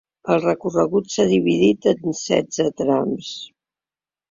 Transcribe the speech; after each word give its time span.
El 0.35 0.39
recorregut 0.45 1.11
s’ha 1.17 1.25
dividit 1.33 1.87
en 1.93 2.17
setze 2.23 2.67
trams. 2.83 3.31